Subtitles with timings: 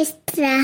[0.00, 0.58] extra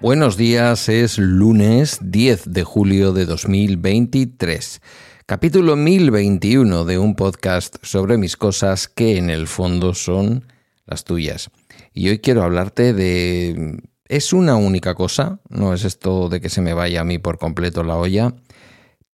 [0.00, 4.82] Buenos días, es lunes 10 de julio de 2023,
[5.26, 10.44] capítulo 1021 de un podcast sobre mis cosas que en el fondo son
[10.86, 11.50] las tuyas.
[11.92, 13.82] Y hoy quiero hablarte de...
[14.06, 17.38] Es una única cosa, no es esto de que se me vaya a mí por
[17.38, 18.34] completo la olla,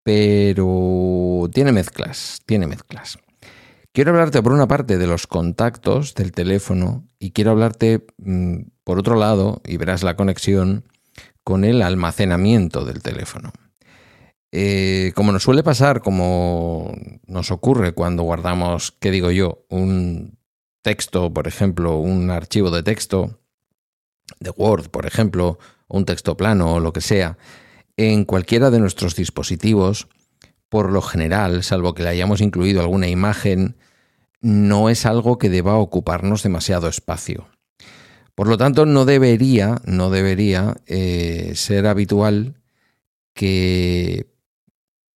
[0.04, 3.18] pero tiene mezclas, tiene mezclas.
[3.92, 8.98] Quiero hablarte por una parte de los contactos del teléfono y quiero hablarte mm, por
[8.98, 10.84] otro lado, y verás la conexión,
[11.42, 13.52] con el almacenamiento del teléfono.
[14.52, 16.94] Eh, como nos suele pasar, como
[17.26, 19.64] nos ocurre cuando guardamos, ¿qué digo yo?
[19.68, 20.38] Un
[20.84, 23.40] texto, por ejemplo, un archivo de texto,
[24.38, 27.38] de Word, por ejemplo, un texto plano o lo que sea,
[27.96, 30.08] en cualquiera de nuestros dispositivos,
[30.68, 33.76] por lo general, salvo que le hayamos incluido alguna imagen,
[34.42, 37.48] no es algo que deba ocuparnos demasiado espacio.
[38.34, 42.60] Por lo tanto, no debería, no debería eh, ser habitual
[43.32, 44.26] que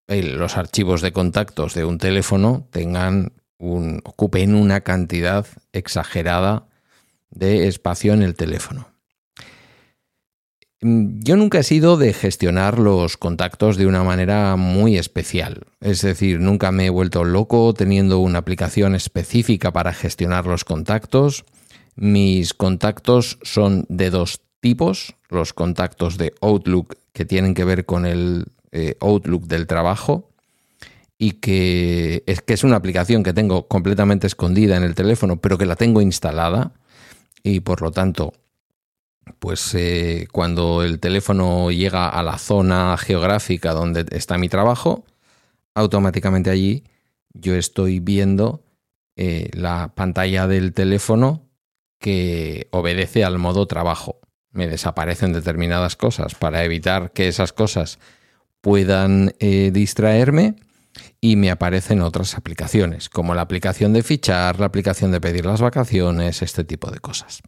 [0.06, 6.66] eh, los archivos de contactos de un teléfono tengan ocupen una cantidad exagerada
[7.30, 8.88] de espacio en el teléfono.
[10.80, 15.66] Mm, yo nunca he sido de gestionar los contactos de una manera muy especial.
[15.80, 21.44] Es decir, nunca me he vuelto loco teniendo una aplicación específica para gestionar los contactos.
[21.96, 25.16] Mis contactos son de dos tipos.
[25.30, 30.27] Los contactos de Outlook que tienen que ver con el eh, Outlook del trabajo
[31.19, 35.58] y que es que es una aplicación que tengo completamente escondida en el teléfono, pero
[35.58, 36.72] que la tengo instalada
[37.42, 38.34] y por lo tanto,
[39.41, 45.05] pues eh, cuando el teléfono llega a la zona geográfica donde está mi trabajo,
[45.75, 46.84] automáticamente allí
[47.32, 48.65] yo estoy viendo
[49.16, 51.48] eh, la pantalla del teléfono
[51.98, 54.21] que obedece al modo trabajo.
[54.53, 57.98] Me desaparecen determinadas cosas para evitar que esas cosas
[58.60, 60.56] puedan eh, distraerme
[61.20, 65.60] y me aparecen otras aplicaciones, como la aplicación de fichar, la aplicación de pedir las
[65.60, 67.42] vacaciones, este tipo de cosas.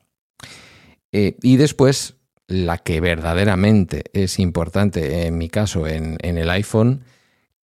[1.12, 2.16] Eh, y después,
[2.47, 7.04] la que verdaderamente es importante en mi caso en, el iPhone,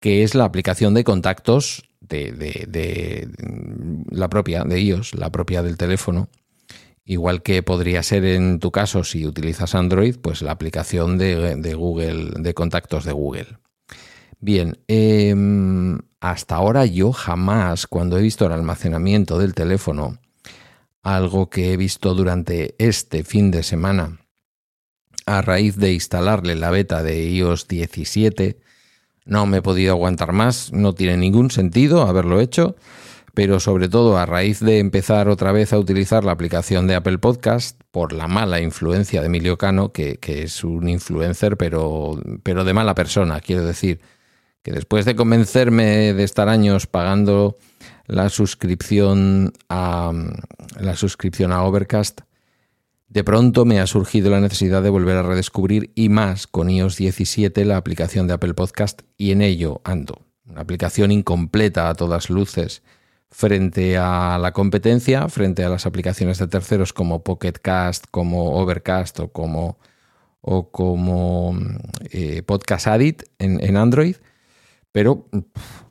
[0.00, 3.28] que es la aplicación de contactos de, de,
[4.10, 6.30] la propia de iOS, la propia del teléfono,
[7.10, 12.32] Igual que podría ser en tu caso si utilizas Android, pues la aplicación de, Google,
[12.36, 13.46] de contactos de Google.
[14.40, 20.18] Bien, em, hasta ahora yo jamás, cuando he visto el almacenamiento del teléfono,
[21.02, 24.20] algo que he visto durante este fin de semana,
[25.26, 28.58] a raíz de instalarle la beta de iOS 17,
[29.24, 32.76] no me he podido aguantar más, no tiene ningún sentido haberlo hecho
[33.38, 37.18] pero sobre todo a raíz de empezar otra vez a utilizar la aplicación de Apple
[37.18, 42.74] Podcast por la mala influencia de Emilio Cano, que, es un influencer, pero, pero de
[42.74, 44.00] mala persona, quiero decir,
[44.62, 47.56] que después de convencerme de estar años pagando
[48.06, 50.12] la suscripción a
[50.80, 52.20] la suscripción a Overcast,
[53.08, 56.96] de pronto me ha surgido la necesidad de volver a redescubrir y más con iOS
[56.96, 60.26] 17 la aplicación de Apple Podcast y en ello ando.
[60.46, 62.82] Una aplicación incompleta a todas luces
[63.30, 69.20] frente a la competencia, frente a las aplicaciones de terceros como Pocket Cast, como Overcast
[69.20, 69.78] o como,
[70.40, 71.56] o como
[72.10, 74.16] eh, Podcast Addict en, Android.
[74.92, 75.28] Pero,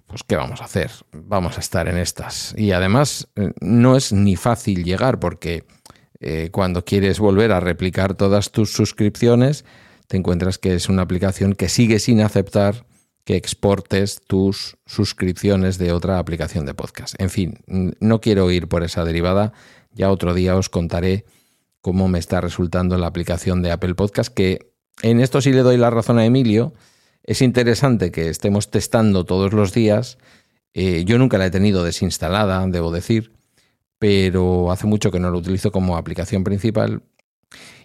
[0.07, 0.91] pues, ¿qué vamos a hacer?
[1.11, 2.53] Vamos a estar en estas.
[2.57, 5.65] Y además, eh, no es ni fácil llegar porque
[6.19, 9.65] eh, cuando quieres volver a replicar todas tus suscripciones,
[10.07, 12.85] te encuentras que es una aplicación que sigue sin aceptar
[13.27, 17.13] que exportes tus suscripciones de otra aplicación de podcast.
[17.19, 19.51] En fin, no quiero ir por esa derivada.
[19.91, 21.25] Ya otro día os contaré
[21.81, 24.71] cómo me está resultando la aplicación de Apple Podcast, que
[25.01, 26.73] en esto sí le doy la razón a Emilio.
[27.27, 30.17] Es interesante que estemos testando todos los días.
[30.73, 33.33] Eh, yo nunca la he tenido desinstalada, debo decir,
[33.99, 37.03] pero hace mucho que no lo utilizo como aplicación principal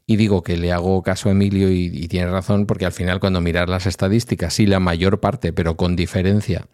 [0.06, 3.40] y digo que le hago caso a Emilio y, tiene razón porque al final cuando
[3.40, 6.68] miras las estadísticas, sí la mayor parte, pero con diferencia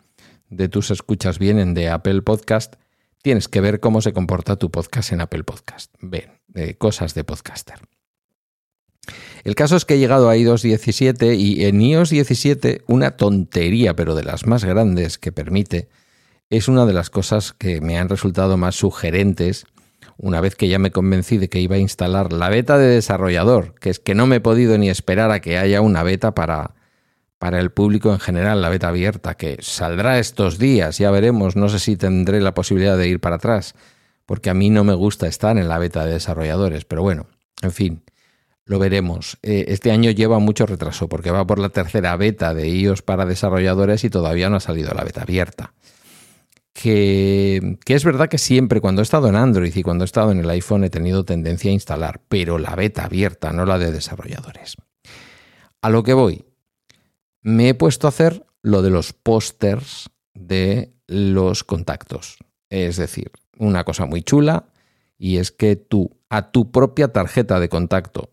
[0.50, 2.76] de tus escuchas vienen de Apple Podcast,
[3.22, 5.94] tienes que ver cómo se comporta tu podcast en Apple Podcast.
[6.00, 6.32] Ven,
[6.76, 7.78] cosas de podcaster.
[9.48, 13.96] El caso es que he llegado a iOS 17 y en iOS 17 una tontería,
[13.96, 15.88] pero de las más grandes que permite,
[16.50, 19.64] es una de las cosas que me han resultado más sugerentes
[20.18, 23.74] una vez que ya me convencí de que iba a instalar la beta de desarrollador,
[23.80, 26.74] que es que no me he podido ni esperar a que haya una beta para,
[27.38, 31.70] para el público en general, la beta abierta, que saldrá estos días, ya veremos, no
[31.70, 33.74] sé si tendré la posibilidad de ir para atrás,
[34.26, 37.28] porque a mí no me gusta estar en la beta de desarrolladores, pero bueno,
[37.62, 38.02] en fin,
[38.68, 39.38] lo veremos.
[39.42, 43.24] Eh, este año lleva mucho retraso porque va por la tercera beta de iOS para
[43.24, 45.72] desarrolladores y todavía no ha salido la beta abierta.
[46.74, 50.32] Que, que, es verdad que siempre cuando he estado en Android y cuando he estado
[50.32, 53.90] en el iPhone he tenido tendencia a instalar, pero la beta abierta, no la de
[53.90, 54.76] desarrolladores.
[55.80, 56.44] A lo que voy,
[57.40, 62.36] me he puesto a hacer lo de los pósters de los contactos.
[62.68, 64.66] Es decir, una cosa muy chula
[65.16, 68.30] y es que tú a tu propia tarjeta de contacto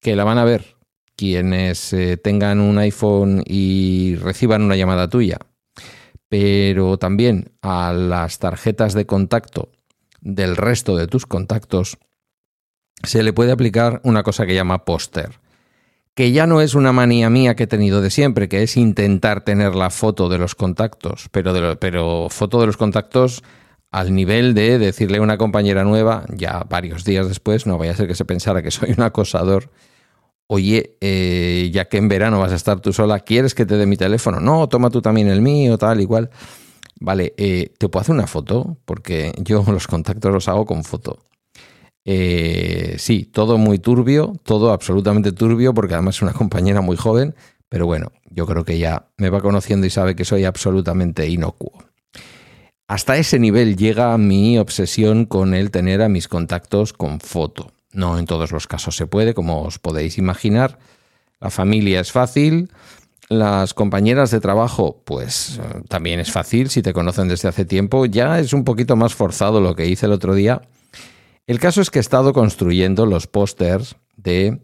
[0.00, 0.76] que la van a ver
[1.16, 5.38] quienes eh, tengan un iPhone y reciban una llamada tuya,
[6.30, 9.68] pero también a las tarjetas de contacto
[10.22, 11.98] del resto de tus contactos,
[13.02, 15.40] se le puede aplicar una cosa que llama póster,
[16.14, 19.44] que ya no es una manía mía que he tenido de siempre, que es intentar
[19.44, 23.42] tener la foto de los contactos, pero, pero foto de los contactos
[23.90, 27.96] al nivel de decirle a una compañera nueva, ya varios días después, no vaya a
[27.96, 29.70] ser que se pensara que soy un acosador
[30.52, 33.86] oye, eh, ya que en verano vas a estar tú sola, ¿quieres que te dé
[33.86, 34.40] mi teléfono?
[34.40, 36.28] No, toma tú también el mío, tal, igual.
[36.98, 38.76] Vale, eh, ¿te puedo hacer una foto?
[38.84, 41.20] Porque yo los contactos los hago con foto.
[42.04, 47.36] Eh, sí, todo muy turbio, todo absolutamente turbio, porque además es una compañera muy joven,
[47.68, 51.72] pero bueno, yo creo que ya me va conociendo y sabe que soy absolutamente inocuo.
[52.88, 57.70] Hasta ese nivel llega mi obsesión con el tener a mis contactos con foto.
[57.92, 60.78] No en todos los casos se puede, como os podéis imaginar.
[61.40, 62.70] La familia es fácil.
[63.28, 68.06] Las compañeras de trabajo, pues eh, también es fácil si te conocen desde hace tiempo.
[68.06, 70.62] Ya es un poquito más forzado lo que hice el otro día.
[71.46, 74.60] El caso es que he estado construyendo los pósters de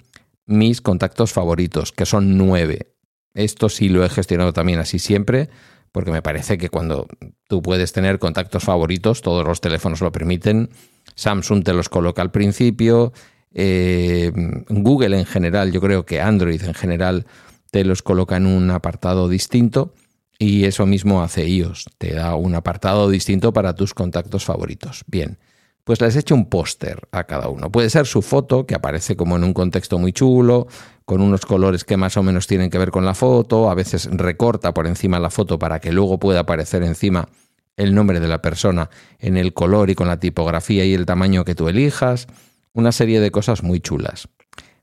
[0.46, 2.94] mis contactos favoritos, que son nueve.
[3.34, 5.50] Esto sí lo he gestionado también así siempre,
[5.92, 7.06] porque me parece que cuando
[7.48, 10.70] tú puedes tener contactos favoritos, todos los teléfonos lo permiten,
[11.16, 13.12] Samsung te los coloca al principio,
[13.52, 14.30] eh,
[14.68, 17.26] Google en general, yo creo que Android en general
[17.70, 19.94] te los coloca en un apartado distinto
[20.38, 25.04] y eso mismo hace iOS, te da un apartado distinto para tus contactos favoritos.
[25.06, 25.38] Bien,
[25.84, 27.70] pues les he hecho un póster a cada uno.
[27.72, 30.66] Puede ser su foto, que aparece como en un contexto muy chulo,
[31.06, 34.08] con unos colores que más o menos tienen que ver con la foto, a veces
[34.12, 37.28] recorta por encima la foto para que luego pueda aparecer encima
[37.76, 41.44] el nombre de la persona en el color y con la tipografía y el tamaño
[41.44, 42.26] que tú elijas,
[42.72, 44.28] una serie de cosas muy chulas.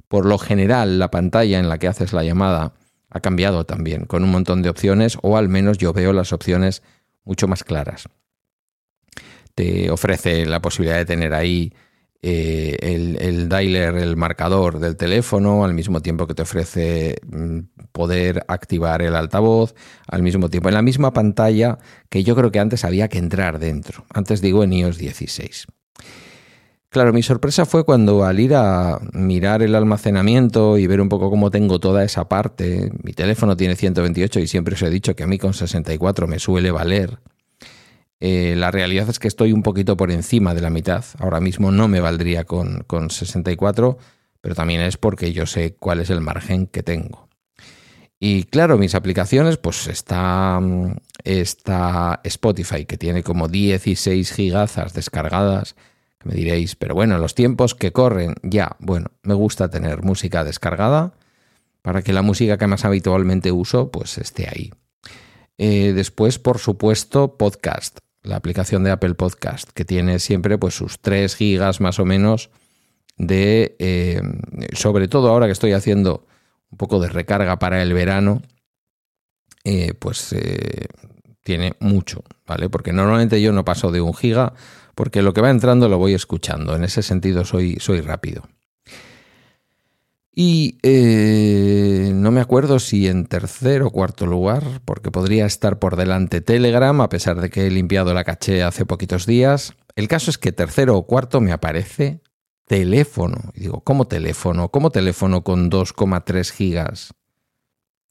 [0.07, 2.73] Por lo general, la pantalla en la que haces la llamada
[3.09, 6.83] ha cambiado también, con un montón de opciones, o al menos yo veo las opciones
[7.23, 8.09] mucho más claras.
[9.55, 11.73] Te ofrece la posibilidad de tener ahí
[12.25, 17.59] eh, el, el, dialer, el marcador del teléfono, al mismo tiempo que te ofrece mm,
[17.91, 19.75] poder activar el altavoz,
[20.07, 21.79] al mismo tiempo, en la misma pantalla
[22.09, 24.05] que yo creo que antes había que entrar dentro.
[24.13, 25.67] Antes digo en iOS 16.
[26.87, 31.29] Claro, mi sorpresa fue cuando al ir a mirar el almacenamiento y ver un poco
[31.29, 35.23] cómo tengo toda esa parte, mi teléfono tiene 128 y siempre os he dicho que
[35.23, 37.19] a mí con 64 me suele valer
[38.25, 41.03] eh, la realidad es que estoy un poquito por encima de la mitad.
[41.19, 43.97] Ahora mismo no me valdría con, 64,
[44.39, 47.27] pero también es porque yo sé cuál es el margen que tengo.
[48.21, 50.61] Y claro, mis aplicaciones, pues está,
[51.25, 55.75] está Spotify, que tiene como 16 gigazas descargadas.
[56.23, 61.11] me diréis, pero bueno, los tiempos que corren, ya, bueno, me gusta tener música descargada
[61.81, 64.71] para que la música que más habitualmente uso, pues esté ahí.
[65.57, 70.99] Eh, después, por supuesto, podcast la aplicación de Apple Podcast, que tiene siempre pues sus
[70.99, 72.49] 3 gigas más o menos
[73.17, 74.21] de, eh,
[74.73, 76.25] sobre todo ahora que estoy haciendo
[76.71, 78.41] un poco de recarga para el verano,
[79.63, 80.87] eh, pues eh,
[81.43, 82.69] tiene mucho, ¿vale?
[82.69, 84.53] Porque normalmente yo no paso de un giga,
[84.95, 88.43] porque lo que va entrando lo voy escuchando, en ese sentido soy, soy rápido.
[90.35, 95.95] Y eh, no me acuerdo si en tercer o cuarto lugar, porque podría estar por
[95.95, 99.73] delante Telegram, a pesar de que he limpiado la caché hace poquitos días.
[99.95, 102.21] El caso es que tercero o cuarto me aparece
[102.65, 103.51] teléfono.
[103.53, 104.69] Digo, ¿cómo teléfono?
[104.69, 107.13] ¿Cómo teléfono con 2,3 gigas?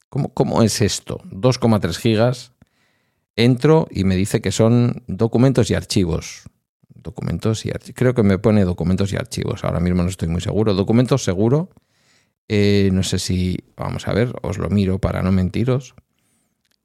[0.09, 1.19] ¿Cómo, ¿Cómo es esto?
[1.25, 2.53] 2,3 gigas.
[3.35, 6.43] Entro y me dice que son documentos y archivos.
[6.95, 7.99] Documentos y archivos.
[7.99, 9.65] Creo que me pone documentos y archivos.
[9.65, 10.75] Ahora mismo no estoy muy seguro.
[10.75, 11.71] Documentos seguro
[12.49, 15.95] eh, no sé si, vamos a ver, os lo miro para no mentiros.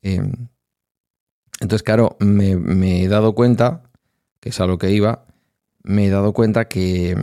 [0.02, 0.48] Em,
[1.60, 3.84] entonces, claro, me, he dado cuenta,
[4.40, 5.26] que es a lo que iba,
[5.84, 7.16] me he dado cuenta que,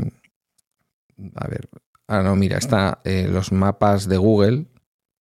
[1.35, 1.69] a ver,
[2.09, 4.67] ah, no, mira, está eh, los mapas de Google,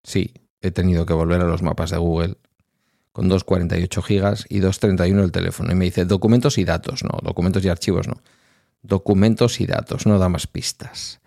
[0.03, 2.37] sí, he tenido que volver a los mapas de Google
[3.11, 5.71] con 248 gigas y 231 el teléfono.
[5.71, 8.15] Y me dice documentos y datos, no, documentos y archivos no.
[8.81, 11.21] Documentos y datos, no da más pistas.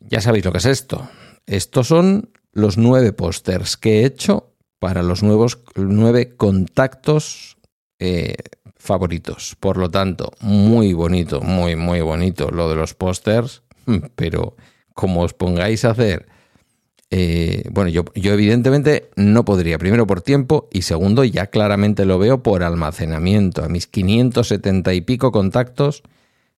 [0.00, 1.08] Ya sabéis lo que es esto.
[1.46, 7.56] Estos son los nueve pósters que he hecho para los nuevos nueve contactos
[7.98, 8.36] eh,
[8.76, 9.56] favoritos.
[9.58, 13.62] Por lo tanto, muy bonito, muy, muy bonito lo de los pósters,
[14.14, 14.56] pero
[14.94, 16.26] como os pongáis a hacer
[17.10, 22.18] eh, bueno, yo, yo, evidentemente no podría, primero por tiempo y segundo ya claramente lo
[22.18, 23.62] veo por almacenamiento.
[23.64, 26.02] A mis 570 y pico contactos,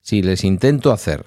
[0.00, 1.26] si les intento hacer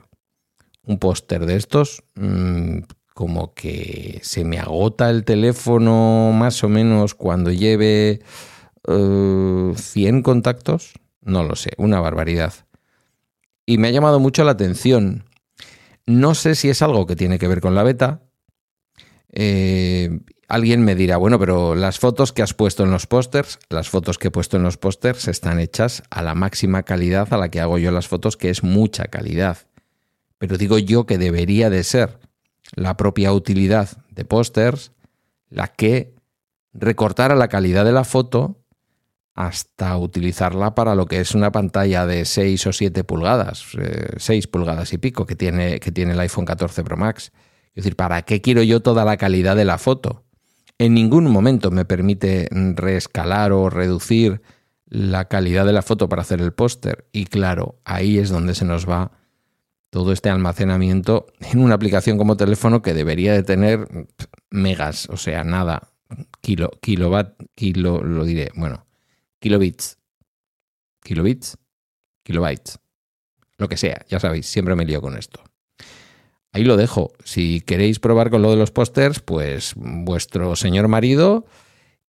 [0.83, 2.79] un póster de estos, mm,
[3.13, 8.21] como que se me agota el teléfono más o menos cuando lleve
[8.85, 9.75] 100
[10.17, 12.53] eh, contactos, no lo sé, una barbaridad.
[13.65, 15.25] Y me ha llamado mucho la atención.
[16.05, 18.21] No sé si es algo que tiene que ver con la beta,
[19.33, 23.89] eh, alguien me dirá, bueno, pero las fotos que has puesto en los pósters, las
[23.89, 27.49] fotos que he puesto en los pósters están hechas a la máxima calidad a la
[27.49, 29.57] que hago yo las fotos, que es mucha calidad.
[30.41, 32.17] Pero digo yo que debería de ser
[32.75, 34.91] la propia utilidad de pósters
[35.51, 36.15] la que
[36.73, 38.57] recortara la calidad de la foto
[39.35, 43.65] hasta utilizarla para lo que es una pantalla de 6 o 7 pulgadas,
[44.17, 47.31] 6 eh, pulgadas y pico que tiene, que tiene el iPhone 14 Pro Max.
[47.75, 50.25] Es decir, ¿para qué quiero yo toda la calidad de la foto?
[50.79, 54.41] En ningún momento me permite reescalar o reducir
[54.87, 57.07] la calidad de la foto para hacer el póster.
[57.11, 59.20] Y claro, ahí es donde se nos va
[59.91, 63.87] todo este almacenamiento en una aplicación como teléfono que debería de tener
[64.49, 65.89] megas, o sea, nada,
[66.39, 68.87] kilo, kilowatt, kilo, lo diré, bueno,
[69.39, 69.99] kilobits,
[71.03, 71.57] kilobits,
[72.23, 72.79] kilobytes,
[73.57, 75.43] lo que sea, ya sabéis, siempre me lío con esto.
[76.53, 77.13] Ahí lo dejo.
[77.23, 81.45] Si queréis probar con lo de los pósters, pues vuestro señor marido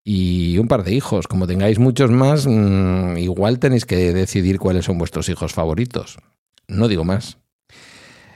[0.02, 1.28] y un par de hijos.
[1.28, 6.18] Como tengáis muchos más, mm, igual tenéis que decidir cuáles son vuestros hijos favoritos.
[6.66, 7.38] No digo más.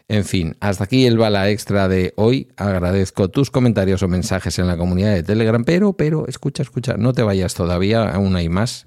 [0.08, 2.48] En fin, hasta aquí el bala extra de hoy.
[2.56, 7.12] Agradezco tus comentarios o mensajes en la comunidad de Telegram, pero, pero, escucha, escucha, no
[7.12, 8.84] te vayas todavía, aún hay más.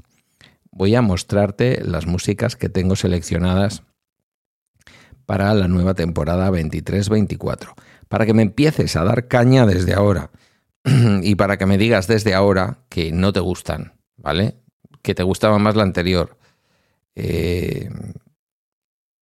[0.72, 3.84] Voy a mostrarte las músicas que tengo seleccionadas
[5.26, 7.74] para la nueva temporada 23-24.
[8.08, 10.32] Para que me empieces a dar caña desde ahora
[11.22, 14.56] y para que me digas desde ahora que no te gustan, ¿vale?
[15.02, 16.38] Que te gustaba más la anterior.
[17.16, 17.90] Eh,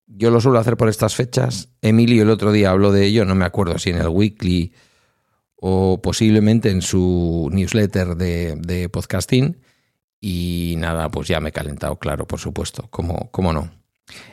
[0.07, 1.69] yo lo suelo hacer por estas fechas.
[1.81, 4.73] Emilio el otro día habló de ello, no me acuerdo si en el weekly
[5.55, 9.57] o posiblemente en su newsletter de, de podcasting.
[10.19, 13.69] Y nada, pues ya me he calentado, claro, por supuesto, como, cómo no.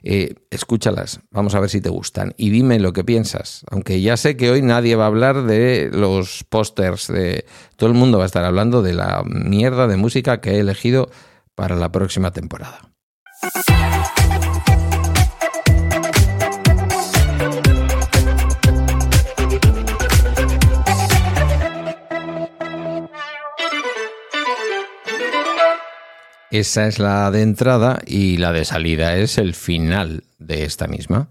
[0.02, 3.64] Eh, escúchalas, vamos a ver si te gustan y dime lo que piensas.
[3.70, 7.44] Aunque ya sé que hoy nadie va a hablar de los pósters, de
[7.76, 11.10] todo el mundo va a estar hablando de la mierda de música que he elegido
[11.54, 12.92] para la próxima temporada.
[26.54, 31.28] Esa es la de entrada y la de salida es el final de esta misma.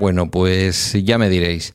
[0.00, 1.74] Bueno, pues ya me diréis.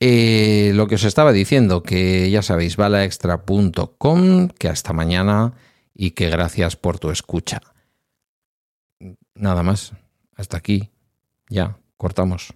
[0.00, 5.52] Eh, lo que os estaba diciendo, que ya sabéis, balaextra.com, que hasta mañana
[5.92, 7.60] y que gracias por tu escucha.
[9.34, 9.92] Nada más.
[10.36, 10.88] Hasta aquí.
[11.50, 12.54] Ya, cortamos.